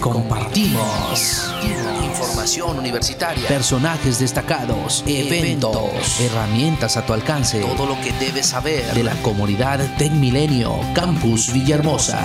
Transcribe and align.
compartimos. 0.00 1.54
Información 2.02 2.78
universitaria. 2.78 3.46
Personajes 3.46 4.18
destacados, 4.18 5.04
eventos, 5.06 6.20
herramientas 6.20 6.96
a 6.96 7.04
tu 7.04 7.12
alcance. 7.12 7.60
Todo 7.60 7.86
lo 7.86 8.00
que 8.00 8.12
debes 8.12 8.46
saber 8.46 8.84
de 8.94 9.04
la 9.04 9.14
comunidad 9.22 9.78
Tech 9.98 10.12
Milenio 10.12 10.80
Campus 10.94 11.52
Villahermosa. 11.52 12.18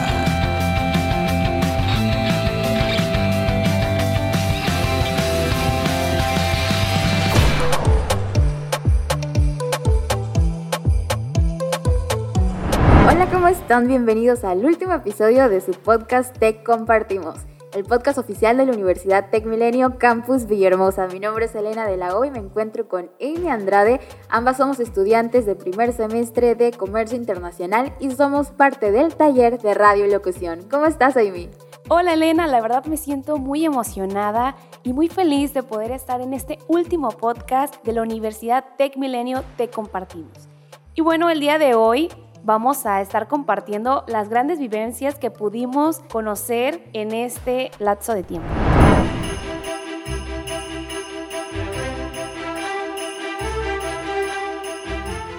Hola, 13.07 13.29
¿cómo 13.31 13.47
están? 13.47 13.87
Bienvenidos 13.87 14.43
al 14.43 14.65
último 14.65 14.93
episodio 14.93 15.49
de 15.49 15.61
su 15.61 15.71
podcast 15.71 16.35
Tech 16.37 16.63
Compartimos, 16.63 17.35
el 17.75 17.83
podcast 17.83 18.17
oficial 18.17 18.55
de 18.55 18.65
la 18.65 18.71
Universidad 18.71 19.29
Tech 19.29 19.45
Milenio 19.45 19.97
Campus 19.97 20.47
Villahermosa. 20.47 21.07
Mi 21.07 21.19
nombre 21.19 21.45
es 21.45 21.55
Elena 21.55 21.85
de 21.85 21.97
la 21.97 22.17
O 22.17 22.23
y 22.23 22.31
me 22.31 22.37
encuentro 22.37 22.87
con 22.87 23.11
Amy 23.19 23.49
Andrade. 23.49 23.99
Ambas 24.29 24.57
somos 24.57 24.79
estudiantes 24.79 25.45
de 25.45 25.55
primer 25.55 25.91
semestre 25.91 26.55
de 26.55 26.71
Comercio 26.71 27.17
Internacional 27.17 27.91
y 27.99 28.11
somos 28.11 28.47
parte 28.51 28.91
del 28.91 29.15
taller 29.15 29.59
de 29.59 29.73
Radio 29.73 30.07
Locución. 30.07 30.61
¿Cómo 30.71 30.85
estás, 30.85 31.17
Amy? 31.17 31.49
Hola 31.89 32.13
Elena, 32.13 32.47
la 32.47 32.61
verdad 32.61 32.85
me 32.85 32.95
siento 32.95 33.37
muy 33.37 33.65
emocionada 33.65 34.55
y 34.83 34.93
muy 34.93 35.09
feliz 35.09 35.53
de 35.53 35.61
poder 35.61 35.91
estar 35.91 36.21
en 36.21 36.33
este 36.33 36.59
último 36.67 37.09
podcast 37.09 37.83
de 37.83 37.91
la 37.91 38.03
Universidad 38.03 38.63
Tech 38.77 38.95
Milenio 38.95 39.43
Te 39.57 39.67
Compartimos. 39.67 40.47
Y 40.95 41.01
bueno, 41.01 41.29
el 41.29 41.41
día 41.41 41.57
de 41.57 41.75
hoy 41.75 42.09
vamos 42.45 42.85
a 42.85 43.01
estar 43.01 43.27
compartiendo 43.27 44.03
las 44.07 44.29
grandes 44.29 44.59
vivencias 44.59 45.15
que 45.15 45.31
pudimos 45.31 45.99
conocer 46.11 46.79
en 46.93 47.11
este 47.11 47.71
lapso 47.79 48.13
de 48.13 48.21
tiempo. 48.21 48.47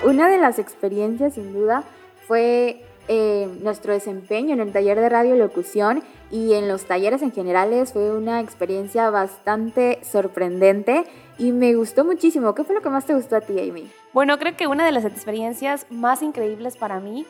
Una 0.04 0.28
de 0.28 0.38
las 0.38 0.58
experiencias 0.58 1.34
sin 1.34 1.52
duda 1.52 1.84
fue 2.26 2.84
eh, 3.08 3.48
nuestro 3.60 3.92
desempeño 3.92 4.54
en 4.54 4.60
el 4.60 4.72
taller 4.72 4.98
de 4.98 5.08
radiolocución 5.08 6.02
y 6.30 6.54
en 6.54 6.68
los 6.68 6.84
talleres 6.84 7.22
en 7.22 7.32
generales 7.32 7.92
fue 7.92 8.10
una 8.10 8.40
experiencia 8.40 9.10
bastante 9.10 9.98
sorprendente 10.02 11.04
y 11.38 11.52
me 11.52 11.74
gustó 11.74 12.04
muchísimo. 12.04 12.54
¿Qué 12.54 12.64
fue 12.64 12.74
lo 12.74 12.82
que 12.82 12.90
más 12.90 13.06
te 13.06 13.14
gustó 13.14 13.36
a 13.36 13.40
ti, 13.40 13.58
Amy? 13.58 13.90
Bueno, 14.12 14.38
creo 14.38 14.56
que 14.56 14.66
una 14.66 14.84
de 14.84 14.92
las 14.92 15.04
experiencias 15.04 15.86
más 15.90 16.22
increíbles 16.22 16.76
para 16.76 17.00
mí 17.00 17.26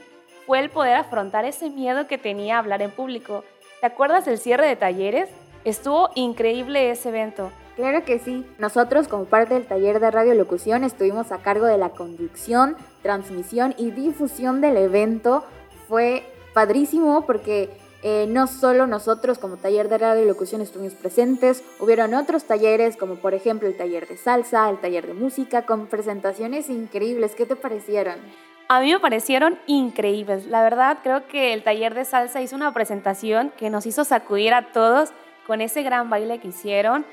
fue 0.46 0.60
el 0.60 0.70
poder 0.70 0.94
afrontar 0.94 1.44
ese 1.44 1.70
miedo 1.70 2.06
que 2.06 2.18
tenía 2.18 2.56
a 2.56 2.58
hablar 2.60 2.82
en 2.82 2.90
público. 2.90 3.44
¿Te 3.80 3.86
acuerdas 3.86 4.24
del 4.24 4.38
cierre 4.38 4.66
de 4.66 4.76
talleres? 4.76 5.28
Estuvo 5.64 6.10
increíble 6.14 6.90
ese 6.90 7.08
evento. 7.08 7.50
Claro 7.74 8.04
que 8.04 8.18
sí. 8.18 8.46
Nosotros 8.58 9.08
como 9.08 9.24
parte 9.24 9.54
del 9.54 9.66
taller 9.66 10.00
de 10.00 10.10
radiolocución 10.10 10.84
estuvimos 10.84 11.30
a 11.32 11.38
cargo 11.38 11.66
de 11.66 11.76
la 11.76 11.90
conducción, 11.90 12.76
transmisión 13.02 13.74
y 13.76 13.90
difusión 13.90 14.60
del 14.60 14.78
evento. 14.78 15.44
Fue 15.88 16.24
padrísimo 16.54 17.26
porque 17.26 17.68
eh, 18.08 18.28
no 18.28 18.46
solo 18.46 18.86
nosotros 18.86 19.36
como 19.36 19.56
taller 19.56 19.88
de 19.88 19.98
radio 19.98 20.22
y 20.22 20.28
locución 20.28 20.60
estuvimos 20.60 20.94
presentes, 20.94 21.64
hubieron 21.80 22.14
otros 22.14 22.44
talleres 22.44 22.96
como 22.96 23.16
por 23.16 23.34
ejemplo 23.34 23.66
el 23.66 23.76
taller 23.76 24.06
de 24.06 24.16
salsa, 24.16 24.70
el 24.70 24.78
taller 24.78 25.08
de 25.08 25.14
música, 25.14 25.62
con 25.62 25.88
presentaciones 25.88 26.70
increíbles. 26.70 27.34
¿Qué 27.34 27.46
te 27.46 27.56
parecieron? 27.56 28.14
A 28.68 28.78
mí 28.78 28.92
me 28.92 29.00
parecieron 29.00 29.58
increíbles. 29.66 30.46
La 30.46 30.62
verdad 30.62 30.98
creo 31.02 31.26
que 31.26 31.52
el 31.52 31.64
taller 31.64 31.94
de 31.94 32.04
salsa 32.04 32.40
hizo 32.40 32.54
una 32.54 32.72
presentación 32.72 33.52
que 33.56 33.70
nos 33.70 33.86
hizo 33.86 34.04
sacudir 34.04 34.54
a 34.54 34.70
todos 34.70 35.10
con 35.44 35.60
ese 35.60 35.82
gran 35.82 36.08
baile 36.08 36.38
que 36.38 36.46
hicieron. 36.46 37.04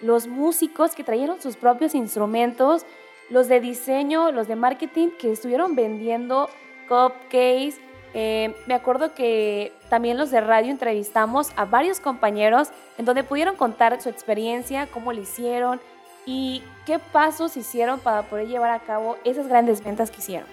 Los 0.00 0.26
músicos 0.26 0.96
que 0.96 1.04
trajeron 1.04 1.40
sus 1.40 1.54
propios 1.54 1.94
instrumentos, 1.94 2.84
los 3.28 3.46
de 3.46 3.60
diseño, 3.60 4.32
los 4.32 4.48
de 4.48 4.56
marketing 4.56 5.10
que 5.16 5.30
estuvieron 5.30 5.76
vendiendo 5.76 6.50
cupcakes, 6.88 7.76
eh, 8.14 8.54
me 8.66 8.74
acuerdo 8.74 9.14
que 9.14 9.72
también 9.88 10.18
los 10.18 10.30
de 10.30 10.40
radio 10.40 10.70
entrevistamos 10.70 11.50
a 11.56 11.64
varios 11.64 12.00
compañeros 12.00 12.68
en 12.98 13.04
donde 13.04 13.24
pudieron 13.24 13.56
contar 13.56 14.00
su 14.00 14.08
experiencia, 14.08 14.86
cómo 14.86 15.12
lo 15.12 15.20
hicieron 15.20 15.80
y 16.26 16.62
qué 16.86 16.98
pasos 16.98 17.56
hicieron 17.56 18.00
para 18.00 18.22
poder 18.22 18.48
llevar 18.48 18.72
a 18.72 18.80
cabo 18.80 19.16
esas 19.24 19.46
grandes 19.46 19.82
ventas 19.82 20.10
que 20.10 20.18
hicieron. 20.18 20.48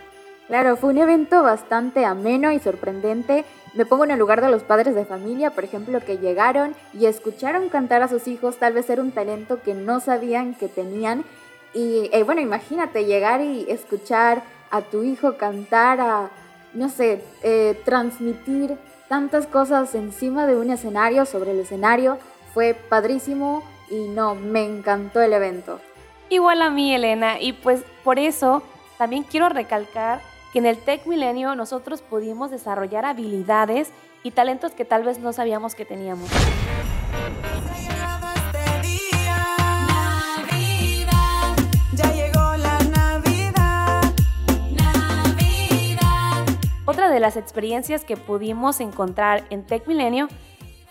Claro, 0.47 0.77
fue 0.77 0.91
un 0.91 0.97
evento 0.97 1.43
bastante 1.43 2.05
ameno 2.05 2.51
y 2.53 2.59
sorprendente. 2.59 3.43
Me 3.73 3.85
pongo 3.85 4.05
en 4.05 4.11
el 4.11 4.19
lugar 4.19 4.41
de 4.41 4.49
los 4.49 4.63
padres 4.63 4.95
de 4.95 5.03
familia, 5.03 5.51
por 5.51 5.65
ejemplo, 5.65 5.99
que 5.99 6.19
llegaron 6.19 6.73
y 6.93 7.05
escucharon 7.05 7.67
cantar 7.67 8.01
a 8.01 8.07
sus 8.07 8.27
hijos, 8.29 8.57
tal 8.57 8.73
vez 8.73 8.89
era 8.89 9.01
un 9.01 9.11
talento 9.11 9.61
que 9.61 9.73
no 9.73 9.99
sabían 9.99 10.53
que 10.53 10.69
tenían. 10.69 11.25
Y 11.73 12.09
eh, 12.13 12.23
bueno, 12.23 12.39
imagínate 12.39 13.03
llegar 13.03 13.41
y 13.41 13.65
escuchar 13.69 14.41
a 14.71 14.81
tu 14.81 15.03
hijo 15.03 15.35
cantar 15.37 15.99
a 15.99 16.29
no 16.77 16.89
sé, 16.89 17.23
eh, 17.41 17.81
transmitir 17.85 18.77
tantas 19.09 19.47
cosas 19.47 19.95
encima 19.95 20.45
de 20.45 20.55
un 20.55 20.69
escenario, 20.69 21.25
sobre 21.25 21.51
el 21.51 21.59
escenario, 21.59 22.19
fue 22.53 22.75
padrísimo 22.75 23.63
y 23.89 24.07
no, 24.09 24.35
me 24.35 24.63
encantó 24.63 25.21
el 25.21 25.33
evento. 25.33 25.79
Igual 26.29 26.61
a 26.61 26.69
mí, 26.69 26.93
Elena, 26.93 27.41
y 27.41 27.53
pues 27.53 27.81
por 28.03 28.19
eso 28.19 28.61
también 28.97 29.23
quiero 29.23 29.49
recalcar 29.49 30.21
que 30.53 30.59
en 30.59 30.67
el 30.67 30.77
Tech 30.77 31.05
Milenio 31.07 31.55
nosotros 31.55 32.01
pudimos 32.01 32.51
desarrollar 32.51 33.05
habilidades 33.05 33.89
y 34.23 34.31
talentos 34.31 34.73
que 34.73 34.85
tal 34.85 35.03
vez 35.03 35.19
no 35.19 35.33
sabíamos 35.33 35.73
que 35.73 35.85
teníamos. 35.85 36.29
De 47.17 47.21
las 47.21 47.35
experiencias 47.35 48.05
que 48.05 48.15
pudimos 48.15 48.79
encontrar 48.79 49.45
en 49.49 49.65
Tech 49.65 49.87
Milenio 49.87 50.27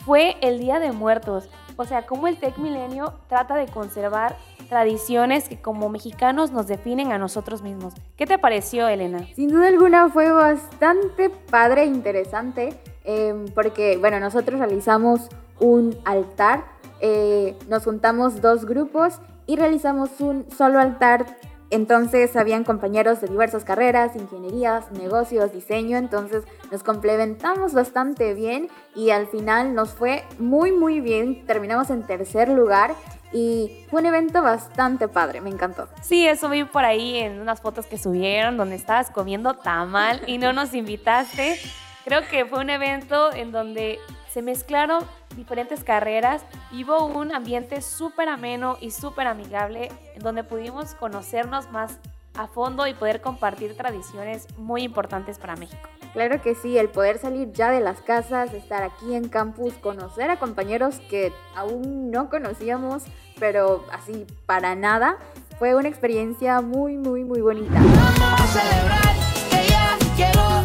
fue 0.05 0.35
el 0.41 0.59
Día 0.59 0.81
de 0.81 0.91
Muertos. 0.91 1.49
O 1.77 1.85
sea, 1.85 2.05
cómo 2.05 2.27
el 2.27 2.37
Tech 2.37 2.59
Milenio 2.59 3.15
trata 3.29 3.55
de 3.55 3.69
conservar 3.69 4.37
tradiciones 4.69 5.49
que 5.49 5.57
como 5.57 5.89
mexicanos 5.89 6.51
nos 6.51 6.67
definen 6.67 7.13
a 7.13 7.19
nosotros 7.19 7.63
mismos. 7.63 7.95
¿Qué 8.17 8.27
te 8.27 8.39
pareció, 8.39 8.89
Elena? 8.89 9.25
Sin 9.37 9.51
duda 9.51 9.69
alguna 9.69 10.09
fue 10.09 10.33
bastante 10.33 11.31
padre 11.31 11.83
e 11.83 11.87
interesante 11.87 12.75
em, 13.05 13.45
porque, 13.55 13.97
bueno, 13.97 14.19
nosotros 14.19 14.59
realizamos 14.59 15.29
un 15.61 15.97
altar, 16.05 16.65
eh, 17.01 17.57
nos 17.69 17.85
juntamos 17.85 18.41
dos 18.41 18.65
grupos 18.65 19.21
y 19.47 19.55
realizamos 19.55 20.21
un 20.21 20.51
solo 20.51 20.81
altar 20.81 21.25
entonces 21.71 22.37
habían 22.37 22.65
compañeros 22.65 23.21
de 23.21 23.29
diversas 23.29 23.65
carreras, 23.65 24.15
ingenierías, 24.17 24.91
negocios, 24.93 25.53
diseño, 25.53 25.97
entonces 25.99 26.45
nos 26.71 26.83
complementamos 26.83 27.73
bastante 27.75 28.35
bien 28.35 28.69
y 28.95 29.11
al 29.11 29.27
final 29.27 29.75
nos 29.75 29.91
fue 29.91 30.25
muy 30.39 30.73
muy 30.73 31.01
bien, 31.01 31.45
terminamos 31.47 31.91
en 31.91 32.05
tercer 32.07 32.49
lugar 32.49 32.95
y 33.33 33.85
fue 33.91 34.01
un 34.01 34.07
evento 34.07 34.43
bastante 34.43 35.09
padre, 35.09 35.41
me 35.41 35.51
encantó. 35.51 35.89
Sí, 36.03 36.27
eso 36.27 36.49
vi 36.49 36.65
por 36.65 36.85
ahí 36.85 37.17
en 37.17 37.41
unas 37.41 37.61
fotos 37.61 37.87
que 37.87 37.99
subieron 37.99 38.57
donde 38.57 38.77
estabas 38.77 39.11
comiendo 39.11 39.55
tamal 39.55 40.23
y 40.27 40.39
no 40.39 40.53
nos 40.53 40.73
invitaste. 40.75 41.59
Creo 42.05 42.21
que 42.31 42.45
fue 42.45 42.61
un 42.61 42.71
evento 42.71 43.33
en 43.33 43.51
donde 43.51 43.99
se 44.31 44.41
mezclaron 44.43 45.05
diferentes 45.37 45.85
carreras 45.85 46.45
y 46.73 46.85
hubo 46.85 47.05
un 47.05 47.35
ambiente 47.35 47.81
súper 47.81 48.29
ameno 48.29 48.77
y 48.81 48.91
súper 48.91 49.27
amigable 49.27 49.91
en 50.15 50.23
donde 50.23 50.43
pudimos 50.45 50.95
conocernos 50.95 51.71
más 51.71 51.99
a 52.35 52.47
fondo 52.47 52.87
y 52.87 52.95
poder 52.95 53.21
compartir 53.21 53.77
tradiciones 53.77 54.47
muy 54.59 54.83
importantes 54.83 55.39
para 55.39 55.57
México. 55.57 55.89
Claro 56.13 56.41
que 56.41 56.55
sí, 56.55 56.79
el 56.79 56.89
poder 56.89 57.19
salir 57.19 57.53
ya 57.53 57.71
de 57.71 57.81
las 57.81 58.01
casas, 58.01 58.55
estar 58.55 58.83
aquí 58.83 59.15
en 59.15 59.29
campus, 59.29 59.75
conocer 59.75 60.31
a 60.31 60.39
compañeros 60.39 61.01
que 61.11 61.33
aún 61.55 62.11
no 62.11 62.31
conocíamos, 62.31 63.05
pero 63.39 63.85
así 63.93 64.27
para 64.47 64.75
nada, 64.75 65.19
fue 65.59 65.75
una 65.75 65.89
experiencia 65.89 66.61
muy, 66.61 66.97
muy, 66.97 67.25
muy 67.25 67.41
bonita. 67.41 67.75
Vamos 67.75 68.41
a 68.41 68.47
celebrar 68.47 69.15
que 69.51 69.69
ya 69.69 69.99
llegó 70.17 70.56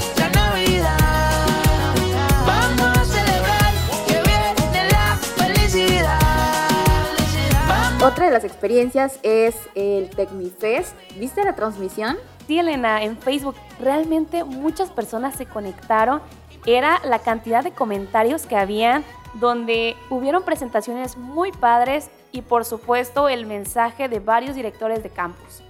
Otra 8.04 8.26
de 8.26 8.32
las 8.32 8.44
experiencias 8.44 9.20
es 9.22 9.56
el 9.76 10.10
TecmiFest. 10.10 10.96
¿Viste 11.20 11.44
la 11.44 11.54
transmisión? 11.54 12.18
Sí, 12.48 12.58
Elena, 12.58 13.04
en 13.04 13.16
Facebook 13.16 13.56
realmente 13.80 14.44
muchas 14.44 14.90
personas 14.90 15.36
se 15.36 15.46
conectaron. 15.46 16.20
Era 16.66 17.00
la 17.04 17.20
cantidad 17.20 17.64
de 17.64 17.74
comentarios 17.74 18.48
que 18.48 18.56
habían 18.56 19.04
donde 19.36 19.96
hubieron 20.10 20.42
presentaciones 20.42 21.16
muy 21.16 21.52
padres 21.52 22.10
y 22.32 22.42
por 22.42 22.66
supuesto 22.66 23.30
el 23.30 23.46
mensaje 23.46 24.10
de 24.10 24.20
varios 24.20 24.56
directores 24.56 25.04
de 25.04 25.12
campus. 25.12 25.62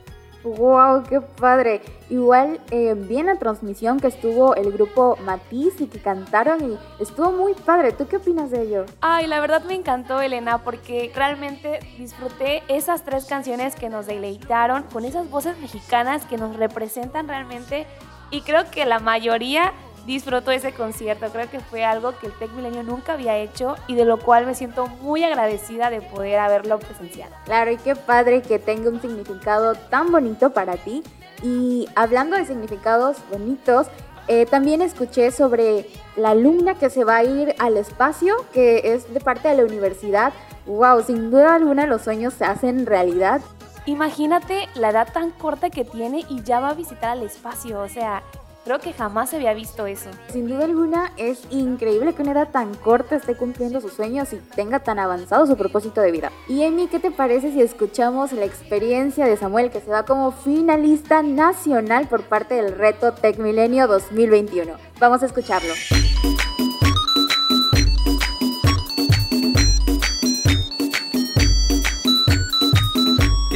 ¡Wow! 0.44 1.04
¡Qué 1.04 1.22
padre! 1.22 1.82
Igual 2.10 2.60
eh, 2.72 2.96
vi 2.96 3.18
en 3.20 3.28
la 3.28 3.36
transmisión 3.36 4.00
que 4.00 4.08
estuvo 4.08 4.56
el 4.56 4.72
grupo 4.72 5.18
Matiz 5.24 5.80
y 5.80 5.88
que 5.88 6.00
cantaron 6.00 6.72
y 6.72 6.78
estuvo 7.02 7.32
muy 7.32 7.54
padre. 7.54 7.92
¿Tú 7.92 8.08
qué 8.08 8.18
opinas 8.18 8.52
de 8.52 8.64
ello? 8.64 8.86
Ay, 9.02 9.28
la 9.28 9.40
verdad 9.40 9.64
me 9.64 9.76
encantó, 9.76 10.22
Elena, 10.22 10.60
porque 10.60 11.12
realmente 11.16 11.80
disfruté 11.98 12.64
esas 12.68 13.04
tres 13.04 13.26
canciones 13.26 13.76
que 13.76 13.90
nos 13.90 14.08
deleitaron 14.08 14.84
con 14.84 15.06
esas 15.06 15.30
voces 15.30 15.58
mexicanas 15.60 16.26
que 16.26 16.38
nos 16.38 16.56
representan 16.56 17.28
realmente 17.28 17.86
y 18.32 18.42
creo 18.42 18.72
que 18.72 18.86
la 18.86 19.00
mayoría 19.00 19.74
disfrutó 20.06 20.52
ese 20.52 20.74
concierto. 20.74 21.28
Creo 21.32 21.50
que 21.50 21.60
fue 21.60 21.84
algo 21.84 22.18
que 22.20 22.28
el 22.28 22.34
Tech 22.34 22.52
Milenio 22.52 22.84
nunca 22.84 23.14
había 23.14 23.38
hecho 23.38 23.76
y 23.88 23.96
de 23.96 24.06
lo 24.06 24.20
cual 24.20 24.46
me 24.46 24.56
siento 24.56 24.88
muy 24.88 25.24
agradecida 25.24 25.90
de 25.90 26.02
poder 26.02 26.40
haberlo 26.40 26.80
presenciado. 26.80 27.34
Claro, 27.46 27.72
y 27.72 27.78
qué 27.78 27.96
padre 27.96 28.42
que 28.42 28.60
tenga 28.60 28.90
un 28.90 29.02
significado 29.02 29.76
tan 29.76 30.12
bonito 30.12 30.52
para 30.52 30.78
ti. 30.78 31.04
Y 31.44 31.88
hablando 31.96 32.38
de 32.38 32.46
significados 32.46 33.18
bonitos, 33.32 33.88
eh, 34.28 34.46
también 34.46 34.82
escuché 34.82 35.32
sobre 35.32 35.88
la 36.16 36.32
alumna 36.32 36.76
que 36.76 36.90
se 36.90 37.04
va 37.04 37.18
a 37.18 37.24
ir 37.24 37.56
al 37.60 37.78
espacio, 37.78 38.36
que 38.54 38.94
es 38.94 39.12
de 39.14 39.20
parte 39.20 39.50
de 39.50 39.58
la 39.58 39.64
universidad. 39.64 40.34
¡Wow! 40.66 41.04
Sin 41.04 41.32
duda 41.32 41.56
alguna 41.56 41.88
los 41.88 42.04
sueños 42.04 42.36
se 42.36 42.46
hacen 42.46 42.86
realidad. 42.86 43.42
Imagínate 43.88 44.70
la 44.76 44.92
edad 44.92 45.12
tan 45.12 45.32
corta 45.32 45.72
que 45.72 45.84
tiene 45.84 46.24
y 46.30 46.44
ya 46.44 46.60
va 46.60 46.70
a 46.70 46.74
visitar 46.76 47.10
al 47.10 47.24
espacio. 47.24 47.82
O 47.82 47.90
sea, 47.90 48.22
Creo 48.64 48.80
que 48.80 48.94
jamás 48.94 49.34
había 49.34 49.54
visto 49.56 49.88
eso. 49.88 50.10
Sin 50.32 50.48
duda 50.48 50.66
alguna 50.66 51.14
es 51.18 51.42
increíble 51.50 52.14
que 52.14 52.22
una 52.22 52.34
edad 52.34 52.50
tan 52.50 52.76
corta 52.76 53.16
esté 53.16 53.36
cumpliendo 53.36 53.82
sus 53.82 53.94
sueños 53.94 54.32
y 54.34 54.38
tenga 54.38 54.80
tan 54.80 55.00
avanzado 55.00 55.48
su 55.48 55.58
propósito 55.58 56.00
de 56.02 56.12
vida. 56.12 56.32
Y 56.48 56.64
Amy, 56.64 56.88
¿qué 56.88 57.00
te 57.00 57.10
parece 57.10 57.52
si 57.52 57.62
escuchamos 57.62 58.32
la 58.34 58.46
experiencia 58.46 59.26
de 59.26 59.36
Samuel 59.36 59.72
que 59.72 59.82
se 59.82 59.90
va 59.90 60.04
como 60.04 60.32
finalista 60.32 61.24
nacional 61.24 62.08
por 62.08 62.24
parte 62.24 62.56
del 62.56 62.78
reto 62.78 63.14
Tech 63.14 63.40
Milenio 63.40 63.88
2021? 63.88 64.74
Vamos 65.00 65.24
a 65.24 65.26
escucharlo. 65.26 65.74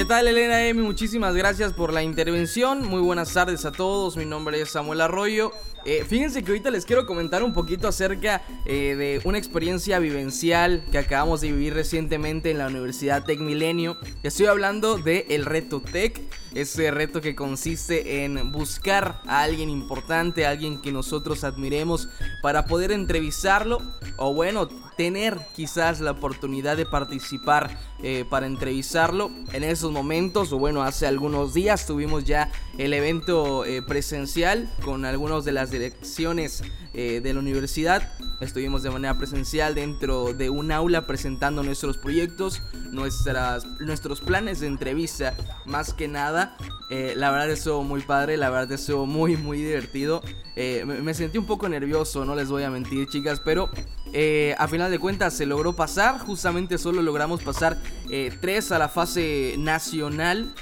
¿Qué 0.06 0.10
tal 0.10 0.28
Elena 0.28 0.68
M? 0.68 0.84
Muchísimas 0.84 1.34
gracias 1.34 1.74
por 1.74 1.92
la 1.92 2.04
intervención. 2.04 2.88
Muy 2.88 3.02
buenas 3.02 3.34
tardes 3.34 3.66
a 3.66 3.72
todos. 3.72 4.18
Mi 4.18 4.26
nombre 4.26 4.62
es 4.62 4.70
Samuel 4.70 5.02
Arroyo. 5.02 5.52
Eh, 5.84 6.06
fíjense 6.08 6.44
que 6.44 6.52
ahorita 6.52 6.70
les 6.70 6.86
quiero 6.86 7.08
comentar 7.08 7.42
un 7.42 7.54
poquito 7.54 7.88
acerca 7.88 8.44
eh, 8.68 8.96
de 8.96 9.22
una 9.24 9.40
experiencia 9.40 9.98
vivencial 9.98 10.86
que 10.92 11.00
acabamos 11.00 11.42
de 11.42 11.52
vivir 11.52 11.74
recientemente 11.74 12.52
en 12.52 12.60
la 12.60 12.68
Universidad 12.68 13.24
Tech 13.24 13.40
Milenio. 13.40 13.98
Estoy 14.22 14.46
hablando 14.46 15.00
de 15.00 15.26
el 15.30 15.44
reto 15.44 15.82
Tech, 15.82 16.22
ese 16.54 16.92
reto 16.92 17.20
que 17.20 17.34
consiste 17.34 18.24
en 18.26 18.52
buscar 18.52 19.22
a 19.26 19.42
alguien 19.42 19.72
importante, 19.72 20.46
a 20.46 20.52
alguien 20.52 20.84
que 20.84 20.92
nosotros 20.92 21.44
admiremos 21.44 22.10
para 22.44 22.66
poder 22.66 22.92
entrevistarlo 22.92 23.82
o 24.18 24.36
bueno, 24.36 24.70
tener 24.98 25.40
quizás 25.56 26.00
la 26.00 26.12
oportunidad 26.12 26.78
de 26.78 26.86
participar 26.86 27.78
eh, 28.02 28.26
para 28.30 28.46
entrevistarlo 28.46 29.32
en 29.54 29.64
esos 29.64 29.92
momentos 29.92 30.52
o 30.52 30.60
bueno 30.60 30.84
hace 30.84 31.08
algunos 31.08 31.54
días 31.54 31.86
tuvimos 31.86 32.26
ya 32.26 32.52
el 32.78 32.94
evento 32.94 33.66
eh, 33.66 33.82
presencial 33.82 34.70
con 34.84 35.06
algunos 35.06 35.46
de 35.46 35.52
las 35.52 35.72
direcciones 35.72 36.64
eh, 36.94 37.20
de 37.22 37.34
la 37.34 37.40
universidad. 37.40 38.12
Estuvimos 38.42 38.84
de 38.84 38.90
manera 38.90 39.18
presencial 39.18 39.76
dentro 39.76 40.34
de 40.34 40.50
un 40.50 40.72
aula 40.72 41.08
presentando 41.08 41.64
nuestros 41.64 41.98
proyectos 41.98 42.62
nuestras 42.92 43.66
nuestros 43.80 44.22
planes 44.22 44.60
de 44.60 44.68
entrevista 44.68 45.34
más 45.66 45.94
que 45.94 46.08
nada. 46.08 46.58
La 46.90 47.32
verdad 47.32 47.50
estuvo 47.50 47.84
muy 47.84 48.02
padre 48.02 48.38
la 48.38 48.50
verdad 48.50 48.74
estuvo 48.74 49.06
muy 49.06 49.38
muy 49.38 49.58
divertido. 49.60 50.22
Me 50.56 51.14
sentí 51.14 51.38
un 51.38 51.46
poco 51.46 51.68
nervioso 51.70 52.26
no 52.26 52.36
les 52.36 52.50
voy 52.50 52.64
a 52.64 52.70
mentir 52.70 53.08
chicas 53.08 53.42
pero 53.44 53.70
eh, 54.18 54.56
a 54.58 54.70
final 54.70 54.90
de 54.90 54.98
cuentas 54.98 55.34
se 55.34 55.46
logró 55.46 55.74
pasar, 55.74 56.20
justamente 56.20 56.78
solo 56.78 57.02
logramos 57.02 57.44
pasar 57.44 57.78
eh, 58.10 58.32
tres 58.40 58.72
a 58.72 58.80
la 58.80 58.88
fase 58.88 59.56
nacional 59.58 60.56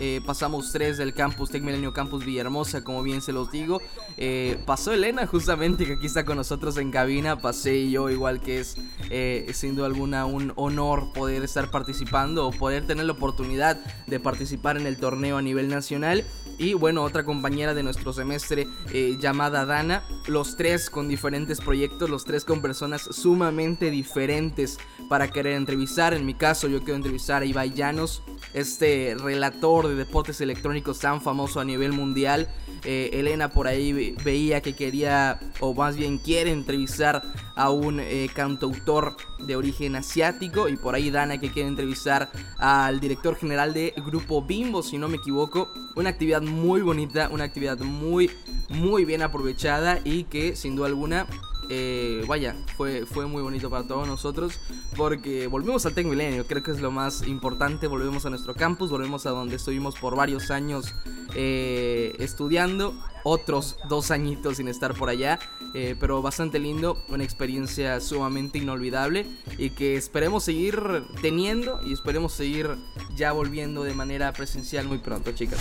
eh, 0.00 0.20
pasamos 0.26 0.72
tres 0.72 0.98
del 0.98 1.14
campus 1.14 1.50
Tec 1.50 1.62
Milenio 1.62 1.92
Campus 1.92 2.24
Villahermosa, 2.24 2.82
como 2.82 3.04
bien 3.04 3.22
se 3.22 3.32
los 3.32 3.52
digo. 3.52 3.80
Pasó 4.66 4.92
Elena, 4.92 5.24
justamente, 5.28 5.86
que 5.86 5.92
aquí 5.92 6.06
está 6.06 6.24
con 6.24 6.36
nosotros 6.36 6.76
en 6.78 6.90
cabina. 6.90 7.38
Pasé 7.38 7.88
yo, 7.88 8.10
igual 8.10 8.40
que 8.40 8.58
es, 8.58 8.76
sin 9.56 9.76
duda 9.76 9.86
alguna, 9.86 10.26
un 10.26 10.52
honor 10.56 11.12
poder 11.12 11.44
estar 11.44 11.70
participando 11.70 12.48
o 12.48 12.50
poder 12.50 12.88
tener 12.88 13.06
la 13.06 13.12
oportunidad 13.12 13.78
de 14.08 14.18
participar 14.18 14.76
en 14.76 14.86
el 14.88 14.96
torneo 14.96 15.38
a 15.38 15.42
nivel 15.42 15.68
nacional. 15.68 16.24
Y 16.58 16.74
bueno, 16.74 17.02
otra 17.02 17.24
compañera 17.24 17.74
de 17.74 17.82
nuestro 17.82 18.12
semestre 18.12 18.66
llamada 19.18 19.66
Dana. 19.66 20.02
Los 20.26 20.56
tres 20.56 20.90
con 20.90 21.08
diferentes 21.08 21.60
proyectos, 21.60 22.08
los 22.08 22.24
tres 22.24 22.44
con 22.44 22.62
personas 22.62 23.02
sumamente 23.02 23.90
diferentes 23.90 24.78
para 25.08 25.28
querer 25.28 25.54
entrevistar. 25.54 26.14
En 26.14 26.24
mi 26.24 26.34
caso, 26.34 26.68
yo 26.68 26.80
quiero 26.80 26.96
entrevistar 26.96 27.42
a 27.42 27.44
Ibai 27.44 27.72
Llanos, 27.72 28.22
este 28.54 29.16
relator 29.18 29.88
de 29.88 29.94
deportes 29.94 30.40
electrónicos 30.40 30.98
tan 30.98 31.20
famoso 31.20 31.60
a 31.60 31.64
nivel 31.64 31.92
mundial. 31.92 32.48
Eh, 32.84 33.10
Elena 33.12 33.50
por 33.50 33.66
ahí 33.66 34.14
veía 34.24 34.60
que 34.60 34.74
quería, 34.74 35.40
o 35.60 35.74
más 35.74 35.96
bien 35.96 36.18
quiere 36.18 36.52
entrevistar 36.52 37.22
a 37.56 37.70
un 37.70 38.00
eh, 38.00 38.28
cantautor 38.34 39.16
de 39.38 39.56
origen 39.56 39.96
asiático. 39.96 40.68
Y 40.68 40.76
por 40.76 40.94
ahí 40.94 41.10
Dana 41.10 41.38
que 41.38 41.50
quiere 41.50 41.68
entrevistar 41.68 42.30
al 42.58 43.00
director 43.00 43.36
general 43.36 43.74
de 43.74 43.94
Grupo 44.04 44.42
Bimbo, 44.42 44.82
si 44.82 44.98
no 44.98 45.08
me 45.08 45.16
equivoco. 45.16 45.72
Una 45.94 46.10
actividad 46.10 46.42
muy 46.42 46.82
bonita, 46.82 47.28
una 47.30 47.44
actividad 47.44 47.78
muy, 47.78 48.30
muy 48.68 49.04
bien 49.04 49.22
aprovechada 49.22 50.00
y 50.04 50.24
que 50.24 50.56
sin 50.56 50.76
duda 50.76 50.86
alguna 50.88 51.26
eh, 51.68 52.24
vaya, 52.28 52.54
fue, 52.76 53.06
fue 53.06 53.26
muy 53.26 53.42
bonito 53.42 53.68
para 53.70 53.86
todos 53.86 54.06
nosotros 54.06 54.60
porque 54.96 55.48
volvimos 55.48 55.84
al 55.84 55.94
Tec 55.94 56.06
Milenio, 56.06 56.46
creo 56.46 56.62
que 56.62 56.70
es 56.70 56.80
lo 56.80 56.92
más 56.92 57.26
importante, 57.26 57.88
volvemos 57.88 58.24
a 58.24 58.30
nuestro 58.30 58.54
campus, 58.54 58.90
volvemos 58.90 59.26
a 59.26 59.30
donde 59.30 59.56
estuvimos 59.56 59.96
por 59.96 60.14
varios 60.14 60.50
años 60.52 60.94
eh, 61.34 62.14
estudiando, 62.20 62.94
otros 63.28 63.76
dos 63.88 64.12
añitos 64.12 64.58
sin 64.58 64.68
estar 64.68 64.94
por 64.94 65.08
allá, 65.08 65.40
eh, 65.74 65.96
pero 65.98 66.22
bastante 66.22 66.60
lindo, 66.60 66.96
una 67.08 67.24
experiencia 67.24 68.00
sumamente 68.00 68.58
inolvidable 68.58 69.26
y 69.58 69.70
que 69.70 69.96
esperemos 69.96 70.44
seguir 70.44 71.04
teniendo 71.20 71.80
y 71.84 71.92
esperemos 71.92 72.32
seguir 72.32 72.76
ya 73.16 73.32
volviendo 73.32 73.82
de 73.82 73.94
manera 73.94 74.32
presencial 74.32 74.86
muy 74.86 74.98
pronto, 74.98 75.32
chicas. 75.32 75.58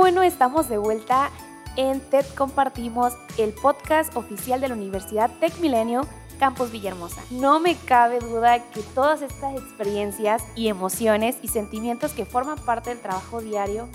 bueno, 0.00 0.22
estamos 0.22 0.70
de 0.70 0.78
vuelta 0.78 1.30
en 1.76 2.00
TED 2.00 2.24
Compartimos, 2.34 3.12
el 3.36 3.52
podcast 3.52 4.16
oficial 4.16 4.60
de 4.60 4.68
la 4.68 4.74
Universidad 4.74 5.30
Tech 5.40 5.56
Milenio 5.60 6.08
Campus 6.40 6.72
Villahermosa. 6.72 7.22
No 7.30 7.60
me 7.60 7.76
cabe 7.76 8.18
duda 8.18 8.58
que 8.70 8.80
todas 8.82 9.22
estas 9.22 9.54
experiencias 9.54 10.42
y 10.56 10.68
emociones 10.68 11.36
y 11.42 11.48
sentimientos 11.48 12.12
que 12.12 12.24
forman 12.24 12.58
parte 12.58 12.90
del 12.90 12.98
trabajo 12.98 13.40
diario 13.40 13.88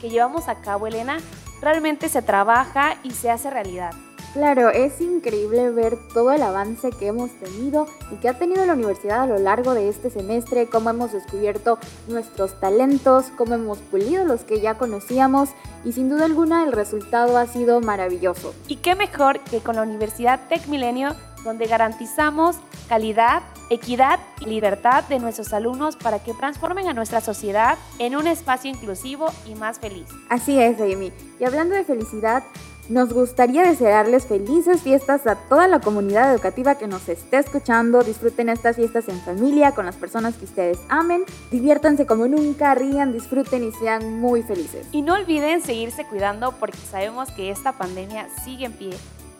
que 0.00 0.10
llevamos 0.10 0.48
a 0.48 0.60
cabo, 0.60 0.88
Elena, 0.88 1.18
realmente 1.60 2.08
se 2.08 2.20
trabaja 2.20 2.96
y 3.04 3.12
se 3.12 3.30
hace 3.30 3.50
realidad. 3.50 3.94
Claro, 4.32 4.70
es 4.70 4.98
increíble 5.02 5.68
ver 5.70 5.98
todo 6.14 6.32
el 6.32 6.42
avance 6.42 6.90
que 6.90 7.08
hemos 7.08 7.30
tenido 7.32 7.86
y 8.10 8.16
que 8.16 8.30
ha 8.30 8.38
tenido 8.38 8.64
la 8.64 8.72
universidad 8.72 9.22
a 9.22 9.26
lo 9.26 9.38
largo 9.38 9.74
de 9.74 9.90
este 9.90 10.08
semestre, 10.08 10.68
cómo 10.68 10.88
hemos 10.88 11.12
descubierto 11.12 11.78
nuestros 12.08 12.58
talentos, 12.58 13.26
cómo 13.36 13.54
hemos 13.54 13.78
pulido 13.78 14.24
los 14.24 14.44
que 14.44 14.62
ya 14.62 14.78
conocíamos 14.78 15.50
y 15.84 15.92
sin 15.92 16.08
duda 16.08 16.24
alguna 16.24 16.64
el 16.64 16.72
resultado 16.72 17.36
ha 17.36 17.46
sido 17.46 17.82
maravilloso. 17.82 18.54
Y 18.68 18.76
qué 18.76 18.94
mejor 18.94 19.40
que 19.40 19.60
con 19.60 19.76
la 19.76 19.82
Universidad 19.82 20.40
Tech 20.48 20.66
Milenio, 20.66 21.14
donde 21.44 21.66
garantizamos 21.66 22.56
calidad, 22.88 23.42
equidad 23.68 24.18
y 24.40 24.46
libertad 24.46 25.04
de 25.04 25.18
nuestros 25.18 25.52
alumnos 25.52 25.96
para 25.96 26.20
que 26.20 26.32
transformen 26.32 26.88
a 26.88 26.94
nuestra 26.94 27.20
sociedad 27.20 27.76
en 27.98 28.16
un 28.16 28.26
espacio 28.26 28.70
inclusivo 28.70 29.26
y 29.46 29.54
más 29.56 29.78
feliz. 29.78 30.08
Así 30.30 30.58
es, 30.58 30.80
Amy. 30.80 31.12
Y 31.38 31.44
hablando 31.44 31.74
de 31.74 31.84
felicidad, 31.84 32.44
nos 32.88 33.12
gustaría 33.12 33.62
desearles 33.62 34.26
felices 34.26 34.82
fiestas 34.82 35.26
a 35.26 35.36
toda 35.36 35.68
la 35.68 35.80
comunidad 35.80 36.32
educativa 36.32 36.74
que 36.74 36.88
nos 36.88 37.08
esté 37.08 37.38
escuchando. 37.38 38.02
Disfruten 38.02 38.48
estas 38.48 38.76
fiestas 38.76 39.08
en 39.08 39.20
familia, 39.20 39.72
con 39.72 39.86
las 39.86 39.96
personas 39.96 40.34
que 40.34 40.46
ustedes 40.46 40.78
amen. 40.88 41.24
Diviértanse 41.50 42.06
como 42.06 42.26
nunca, 42.26 42.74
rían, 42.74 43.12
disfruten 43.12 43.62
y 43.62 43.72
sean 43.72 44.20
muy 44.20 44.42
felices. 44.42 44.86
Y 44.90 45.02
no 45.02 45.14
olviden 45.14 45.62
seguirse 45.62 46.04
cuidando 46.06 46.52
porque 46.58 46.78
sabemos 46.90 47.30
que 47.30 47.50
esta 47.50 47.72
pandemia 47.72 48.28
sigue 48.44 48.66
en 48.66 48.72
pie. 48.72 48.90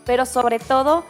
Pero 0.04 0.24
sobre 0.24 0.58
todo, 0.58 1.04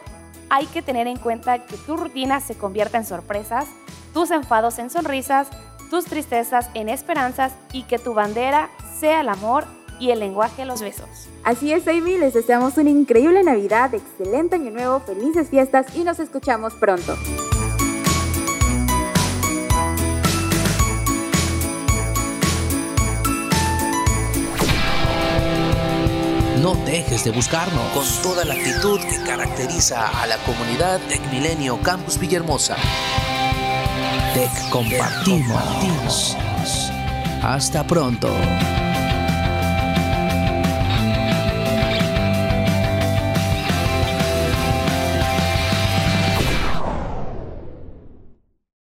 hay 0.49 0.65
que 0.65 0.81
tener 0.81 1.07
en 1.07 1.17
cuenta 1.17 1.65
que 1.65 1.77
tu 1.77 1.97
rutina 1.97 2.39
se 2.39 2.55
convierta 2.55 2.97
en 2.97 3.05
sorpresas, 3.05 3.65
tus 4.13 4.31
enfados 4.31 4.79
en 4.79 4.89
sonrisas, 4.89 5.47
tus 5.89 6.05
tristezas 6.05 6.69
en 6.73 6.89
esperanzas 6.89 7.53
y 7.71 7.83
que 7.83 7.99
tu 7.99 8.13
bandera 8.13 8.69
sea 8.99 9.21
el 9.21 9.29
amor 9.29 9.65
y 10.03 10.11
el 10.11 10.19
lenguaje 10.19 10.63
de 10.63 10.65
los 10.65 10.81
besos. 10.81 11.29
Así 11.45 11.71
es, 11.71 11.87
Amy, 11.87 12.17
les 12.17 12.33
deseamos 12.33 12.77
una 12.77 12.89
increíble 12.89 13.41
Navidad, 13.41 13.93
excelente 13.93 14.55
Año 14.55 14.69
Nuevo, 14.69 14.99
felices 14.99 15.47
fiestas 15.49 15.95
y 15.95 16.03
nos 16.03 16.19
escuchamos 16.19 16.73
pronto. 16.73 17.17
No 26.61 26.75
dejes 26.85 27.23
de 27.23 27.31
buscarnos. 27.31 27.83
Con 27.93 28.05
toda 28.21 28.43
la 28.43 28.55
actitud 28.55 28.99
que 28.99 29.23
caracteriza 29.25 30.07
a 30.21 30.27
la 30.27 30.37
comunidad 30.39 30.99
Tech 31.07 31.21
Milenio 31.31 31.81
Campus 31.81 32.17
Villahermosa. 32.17 32.75
Te 34.33 34.49
compartimos. 34.69 36.37
Hasta 37.41 37.85
pronto. 37.85 38.29